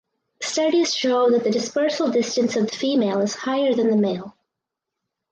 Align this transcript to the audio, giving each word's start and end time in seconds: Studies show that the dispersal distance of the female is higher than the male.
Studies 0.41 0.95
show 0.95 1.29
that 1.29 1.43
the 1.43 1.51
dispersal 1.51 2.09
distance 2.09 2.55
of 2.55 2.71
the 2.71 2.75
female 2.75 3.21
is 3.21 3.35
higher 3.35 3.75
than 3.75 3.91
the 3.91 3.95
male. 3.95 4.35